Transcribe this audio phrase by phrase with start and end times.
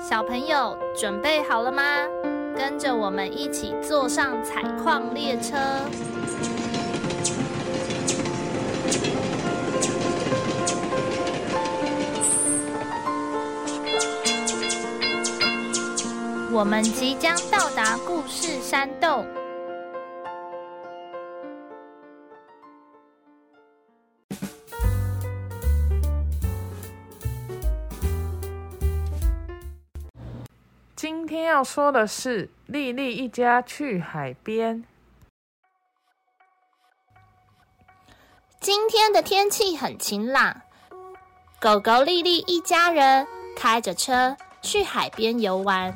[0.00, 1.82] 小朋友准备好了吗？
[2.56, 5.56] 跟着我们一起坐上采矿列车。
[16.52, 19.24] 我们即将到达故事山洞。
[31.02, 34.84] 今天要说的是丽丽一家去海边。
[38.60, 40.60] 今天的天气很晴朗，
[41.58, 43.26] 狗狗丽丽一家人
[43.56, 45.90] 开着车去海边游玩。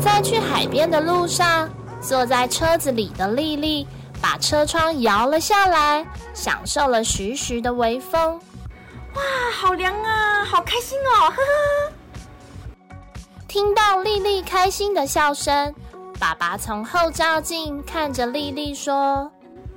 [0.00, 3.86] 在去海边的路上，坐在车子里的丽丽
[4.20, 8.40] 把车窗摇了下来，享受了徐徐的微风。
[9.14, 9.22] 哇，
[9.54, 11.30] 好凉啊，好开心哦！
[11.30, 11.91] 呵呵。
[13.52, 15.74] 听到丽丽开心的笑声，
[16.18, 19.30] 爸爸从后照镜看着丽丽说：“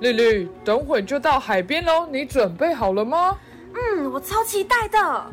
[0.00, 3.36] 丽丽，等会就到海边喽，你准备好了吗
[3.76, 5.32] ？”“嗯，我超期待的。”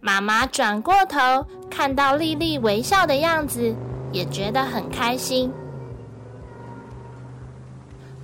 [0.00, 3.76] 妈妈转过头，看到丽丽微笑的样子，
[4.10, 5.52] 也觉得很开心。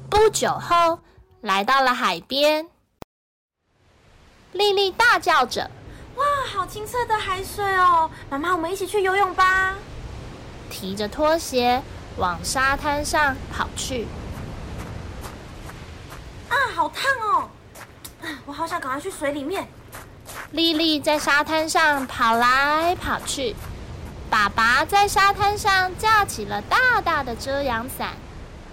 [0.09, 0.99] 不久后，
[1.43, 2.67] 来到了海边。
[4.53, 5.84] 丽丽大叫着：“哇，
[6.55, 8.09] 好清澈的海水哦！
[8.31, 9.75] 妈妈，我们一起去游泳吧！”
[10.71, 11.83] 提着拖鞋
[12.17, 14.07] 往沙滩上跑去。
[16.49, 17.49] 啊，好烫哦！
[18.47, 19.67] 我好想赶快去水里面。
[20.53, 23.57] 丽丽在沙滩上跑来跑去，
[24.31, 28.11] 爸爸在沙滩上架起了大大的遮阳伞，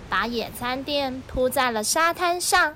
[0.07, 2.75] 把野餐垫铺在了沙滩上，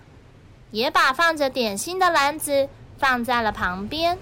[0.72, 2.68] 也把放着点心的篮子。
[2.98, 4.18] 放在了旁边，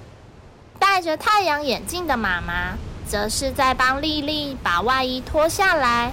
[0.84, 6.12] 戴着太阳眼镜的妈妈则是在帮丽丽把外衣脱下来，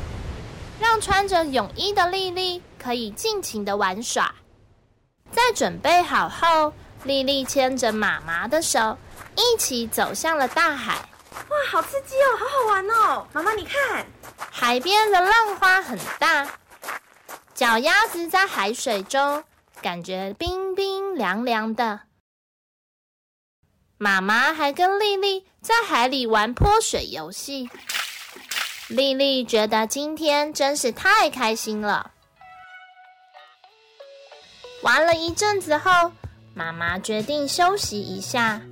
[0.79, 4.33] 让穿着泳衣的丽丽可以尽情的玩耍。
[5.33, 6.73] 在准备好后，
[7.03, 8.97] 丽丽牵着妈妈的手，
[9.35, 10.95] 一起走向了大海。
[11.35, 13.27] 哇，好刺激哦，好好玩哦！
[13.33, 14.07] 妈妈，你看，
[14.53, 16.47] 海边的浪花很大，
[17.57, 19.43] 脚丫子在海水中，
[19.83, 22.03] 感觉冰冰凉凉的。
[24.03, 27.69] 妈妈还跟丽丽在海里玩泼水游戏，
[28.89, 32.13] 丽丽觉得今天真是太开心了。
[34.83, 36.13] 玩了一阵子后，
[36.55, 38.63] 妈妈决定休息一下，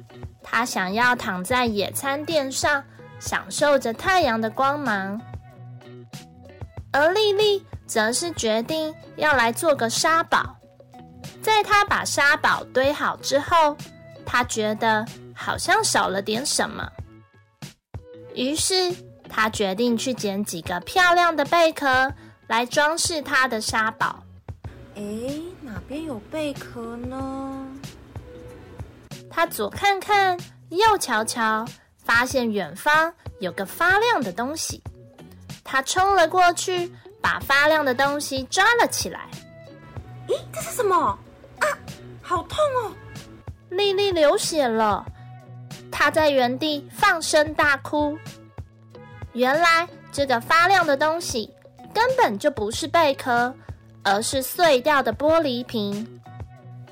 [0.43, 2.83] 她想要躺在野餐垫上，
[3.21, 5.21] 享受着太阳的光芒。
[6.91, 10.57] 而丽丽则是决定要来做个沙堡，
[11.43, 13.77] 在她把沙堡堆好之后。
[14.31, 16.87] 他觉得好像少了点什么，
[18.35, 18.95] 于是
[19.27, 22.13] 他决定去捡几个漂亮的贝壳
[22.47, 24.23] 来装饰他的沙堡。
[24.97, 27.67] 诶，哪边有贝壳呢？
[29.31, 31.65] 他左看看，右瞧瞧，
[31.97, 33.11] 发现远方
[33.41, 34.83] 有个发亮的东西。
[35.65, 39.27] 他冲了过去，把发亮的东西抓了起来。
[40.27, 41.19] 咦，这是什么？
[41.61, 41.67] 啊，
[42.21, 42.93] 好痛哦！
[43.71, 45.05] 丽丽流血了，
[45.91, 48.17] 她在原地放声大哭。
[49.33, 51.51] 原来这个发亮的东西
[51.93, 53.55] 根本就不是贝壳，
[54.03, 56.21] 而是碎掉的玻璃瓶。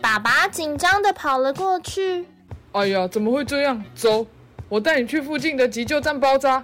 [0.01, 2.27] 爸爸紧张的跑了过去。
[2.73, 3.83] 哎呀，怎么会这样？
[3.95, 4.27] 走，
[4.69, 6.63] 我带你去附近的急救站包扎。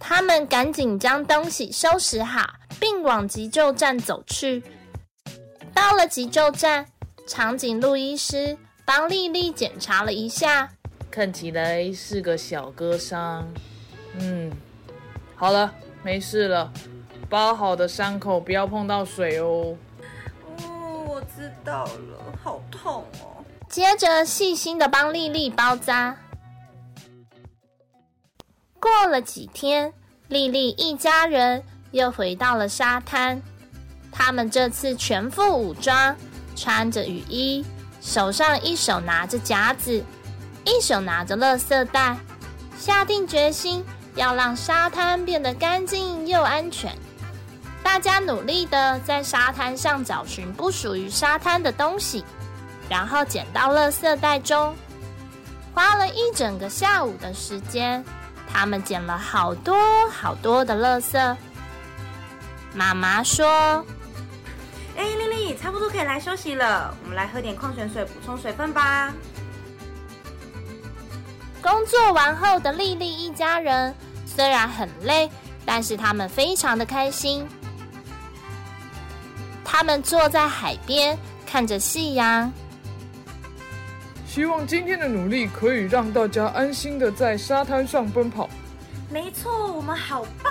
[0.00, 2.46] 他们赶紧将东西收拾好，
[2.80, 4.62] 并往急救站走去。
[5.72, 6.86] 到了急救站，
[7.26, 8.58] 长颈鹿医师。
[8.88, 10.70] 帮丽丽检查了一下，
[11.10, 13.46] 看起来是个小割伤。
[14.18, 14.50] 嗯，
[15.36, 15.70] 好了，
[16.02, 16.72] 没事了。
[17.28, 19.76] 包好的伤口不要碰到水哦。
[20.62, 23.44] 哦，我知道了，好痛哦。
[23.68, 26.16] 接着细心的帮丽丽包扎。
[28.80, 29.92] 过了几天，
[30.28, 33.42] 丽丽一家人又回到了沙滩。
[34.10, 36.16] 他们这次全副武装，
[36.56, 37.62] 穿着雨衣。
[38.00, 40.04] 手上一手拿着夹子，
[40.64, 42.16] 一手拿着垃圾袋，
[42.78, 43.84] 下定决心
[44.14, 46.96] 要让沙滩变得干净又安全。
[47.82, 52.24] 大家努力的在沙滩上找寻不属于沙滩的东西，
[52.88, 54.74] 然后捡到垃圾袋中。
[55.74, 58.04] 花了一整个下午的时间，
[58.52, 59.76] 他们捡了好多
[60.10, 61.36] 好多的垃圾。
[62.74, 63.84] 妈妈说。
[65.60, 66.94] 差不多可以来休息了。
[67.02, 69.12] 我们来喝点矿泉水补充水分吧。
[71.60, 73.92] 工作完后的丽丽一家人
[74.24, 75.28] 虽然很累，
[75.66, 77.46] 但是他们非常的开心。
[79.64, 82.50] 他们坐在海边，看着夕阳。
[84.26, 88.48] 希望今天的努力可以让大家安心的在沙滩上奔跑。
[89.10, 90.47] 没错，我们好棒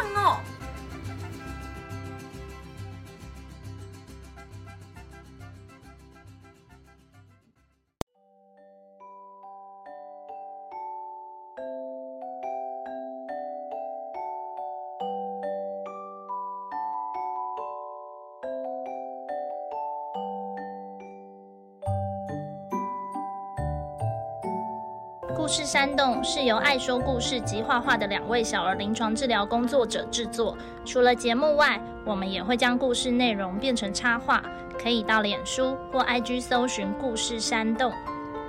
[25.38, 30.58] 故事山洞是由爱说故事及画画的两位小儿临床治疗工作者制作。
[30.84, 34.42] 除了节目外，我们也会将故事内容变成插画，
[34.82, 37.94] 可以到脸书或 IG 搜寻“故事山洞”。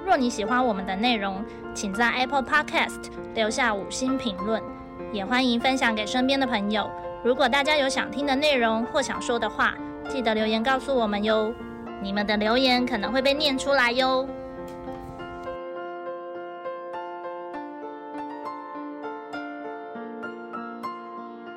[0.03, 1.45] 若你喜欢我们的内容，
[1.75, 4.61] 请在 Apple Podcast 留下五星评论，
[5.13, 6.91] 也欢迎分享给身边的朋友。
[7.23, 9.75] 如果大家有想听的内容或想说的话，
[10.09, 11.53] 记得留言告诉我们哟。
[12.01, 14.27] 你们的留言可能会被念出来哟。